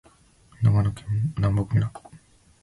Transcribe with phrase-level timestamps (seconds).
[0.63, 1.91] 長野県南牧村